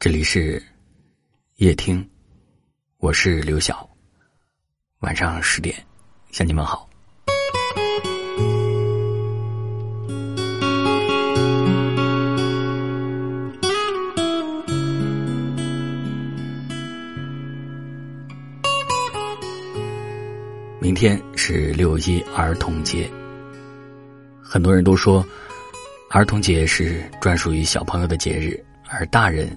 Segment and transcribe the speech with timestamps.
[0.00, 0.62] 这里是
[1.56, 2.08] 夜听，
[3.00, 3.86] 我是刘晓。
[5.00, 5.76] 晚上十点
[6.30, 6.88] 向你们好。
[20.80, 23.06] 明天是六一儿童节，
[24.42, 25.22] 很多人都说
[26.08, 28.58] 儿童节是专属于小朋友的节日，
[28.88, 29.54] 而大人。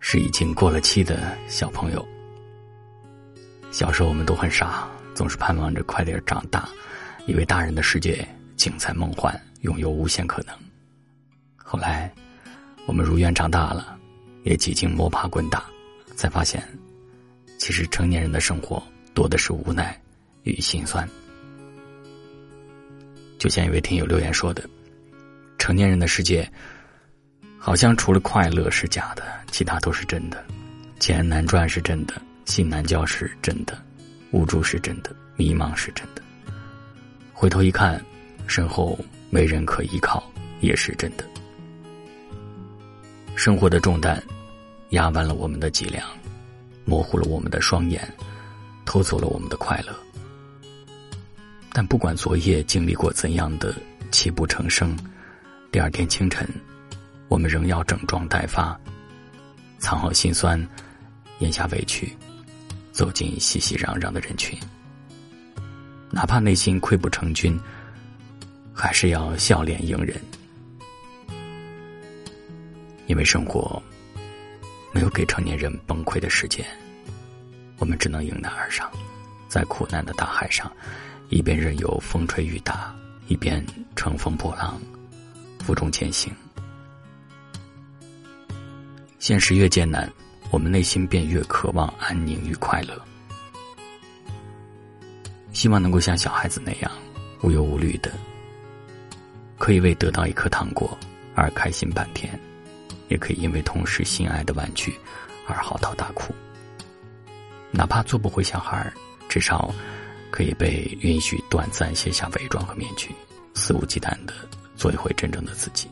[0.00, 2.06] 是已经过了期的小朋友。
[3.70, 6.68] 小时候我们都很傻，总是盼望着快点长大，
[7.26, 8.26] 以为大人的世界
[8.56, 10.56] 精彩梦幻，拥有无限可能。
[11.56, 12.12] 后来，
[12.86, 13.96] 我们如愿长大了，
[14.42, 15.64] 也几经摸爬滚打，
[16.16, 16.66] 才发现，
[17.58, 18.82] 其实成年人的生活
[19.14, 19.96] 多的是无奈
[20.42, 21.08] 与心酸。
[23.38, 24.68] 就像一位听友留言说的
[25.58, 26.50] ：“成年人的世界。”
[27.62, 30.42] 好像除了快乐是假的，其他都是真的。
[30.98, 32.14] 钱难赚是真的，
[32.46, 33.78] 心难交是真的，
[34.30, 36.22] 无助是真的，迷茫是真的。
[37.34, 38.02] 回头一看，
[38.46, 38.98] 身后
[39.28, 40.26] 没人可依靠
[40.60, 41.24] 也是真的。
[43.36, 44.22] 生活的重担
[44.90, 46.06] 压弯了我们的脊梁，
[46.86, 48.10] 模糊了我们的双眼，
[48.86, 49.94] 偷走了我们的快乐。
[51.72, 53.74] 但不管昨夜经历过怎样的
[54.10, 54.96] 泣不成声，
[55.70, 56.48] 第二天清晨。
[57.30, 58.76] 我们仍要整装待发，
[59.78, 60.60] 藏好心酸，
[61.38, 62.12] 咽下委屈，
[62.90, 64.58] 走进熙熙攘攘的人群。
[66.10, 67.56] 哪怕内心溃不成军，
[68.74, 70.20] 还是要笑脸迎人，
[73.06, 73.80] 因为生活
[74.92, 76.66] 没有给成年人崩溃的时间，
[77.78, 78.90] 我们只能迎难而上，
[79.48, 80.70] 在苦难的大海上，
[81.28, 82.92] 一边任由风吹雨打，
[83.28, 83.64] 一边
[83.94, 84.80] 乘风破浪，
[85.60, 86.34] 负重前行。
[89.20, 90.10] 现实越艰难，
[90.50, 92.98] 我们内心便越渴望安宁与快乐。
[95.52, 96.90] 希望能够像小孩子那样
[97.42, 98.10] 无忧无虑的，
[99.58, 100.98] 可以为得到一颗糖果
[101.34, 102.40] 而开心半天，
[103.08, 104.98] 也可以因为同时心爱的玩具
[105.46, 106.34] 而嚎啕大哭。
[107.70, 108.90] 哪怕做不回小孩，
[109.28, 109.72] 至少
[110.30, 113.14] 可以被允许短暂卸下伪装和面具，
[113.52, 114.32] 肆无忌惮的
[114.76, 115.90] 做一回真正的自己。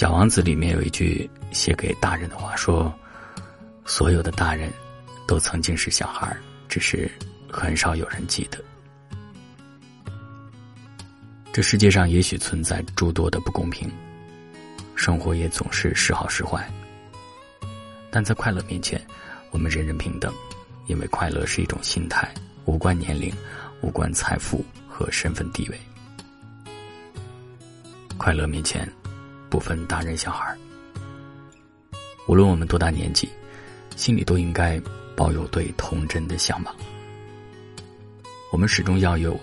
[0.00, 2.90] 小王子里面有一句写给大人的话，说
[3.84, 4.72] ：“所有的大人，
[5.28, 6.34] 都曾经是小孩
[6.70, 7.06] 只是
[7.50, 8.58] 很少有人记得。”
[11.52, 13.92] 这世界上也许存在诸多的不公平，
[14.94, 16.66] 生活也总是时好时坏。
[18.10, 18.98] 但在快乐面前，
[19.50, 20.32] 我们人人平等，
[20.86, 22.26] 因为快乐是一种心态，
[22.64, 23.30] 无关年龄，
[23.82, 25.78] 无关财富和身份地位。
[28.16, 28.90] 快乐面前。
[29.50, 30.56] 不分大人小孩
[32.26, 33.28] 无论我们多大年纪，
[33.96, 34.80] 心里都应该
[35.16, 36.74] 抱有对童真的向往。
[38.52, 39.38] 我们始终要有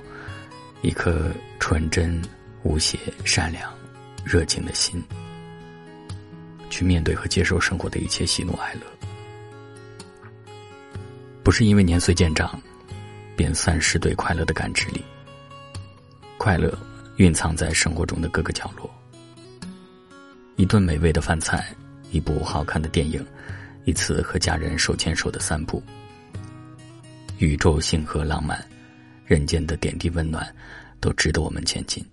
[0.82, 1.30] 一颗
[1.60, 2.22] 纯真、
[2.64, 3.70] 无邪、善良、
[4.24, 5.04] 热情的心，
[6.70, 8.82] 去面对和接受生活的一切喜怒哀乐。
[11.44, 12.62] 不是因为年岁渐长，
[13.36, 15.04] 便丧失对快乐的感知力。
[16.38, 16.74] 快乐
[17.18, 18.90] 蕴藏在生活中的各个角落。
[20.58, 21.72] 一顿美味的饭菜，
[22.12, 23.24] 一部好看的电影，
[23.86, 25.82] 一次和家人手牵手的散步。
[27.38, 28.60] 宇宙星河浪漫，
[29.24, 30.52] 人间的点滴温暖，
[31.00, 32.04] 都值得我们前进。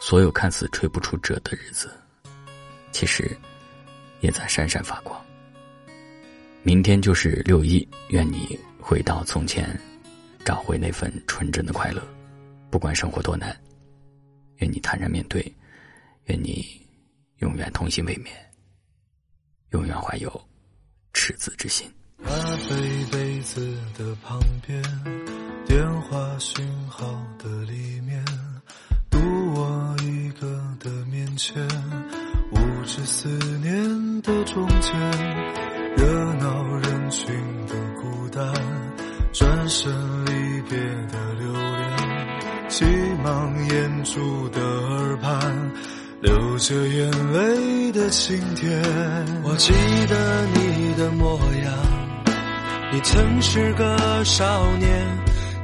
[0.00, 1.90] 所有看似吹不出褶的日子，
[2.92, 3.36] 其实
[4.20, 5.20] 也在闪闪发光。
[6.62, 9.76] 明天就是六一，愿你回到从前，
[10.44, 12.00] 找回那份纯真的快乐。
[12.70, 13.56] 不管生活多难，
[14.58, 15.52] 愿你坦然面对，
[16.26, 16.85] 愿你。
[17.38, 18.28] 永远童心未泯，
[19.70, 20.48] 永远怀有
[21.12, 21.86] 赤子之心。
[22.24, 24.82] 咖啡杯子的旁边，
[25.66, 27.06] 电话讯号
[27.38, 28.24] 的里面，
[29.10, 29.18] 独
[29.52, 30.46] 我一个
[30.80, 31.62] 的面前，
[32.52, 34.94] 无知思念的中间，
[35.94, 37.34] 热闹人群
[37.66, 38.50] 的孤单，
[39.34, 39.92] 转身
[40.24, 40.78] 离别
[41.08, 42.84] 的留恋，急
[43.22, 45.72] 忙掩住的耳畔。
[46.22, 48.82] 流着眼泪的晴天，
[49.44, 49.72] 我记
[50.08, 51.72] 得你的模样。
[52.90, 55.06] 你曾是个少年，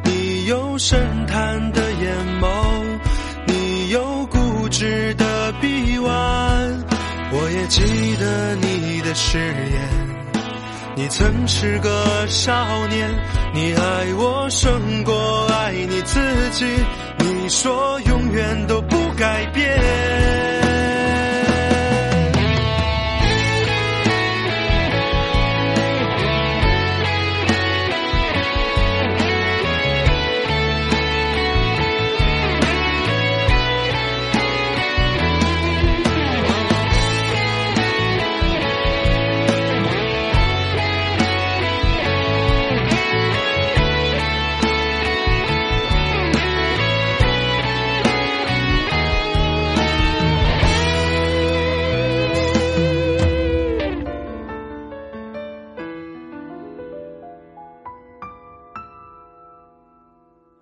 [0.05, 2.49] 你有深潭的眼眸，
[3.47, 6.85] 你有固执的臂弯。
[7.35, 7.83] 我也记
[8.17, 10.13] 得你的誓言。
[10.95, 12.53] 你曾是个少
[12.89, 13.11] 年，
[13.55, 16.21] 你爱我胜过爱你自
[16.51, 16.67] 己。
[17.19, 20.12] 你说永远都不改变。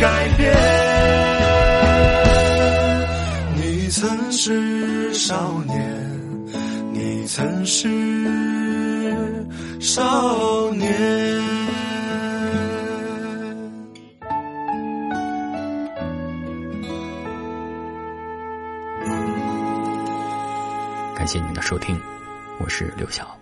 [0.00, 0.50] 改变。
[3.56, 6.10] 你曾是少年，
[6.92, 7.86] 你曾是
[9.78, 10.90] 少年。
[21.14, 22.00] 感谢您的收听，
[22.58, 23.39] 我是刘晓。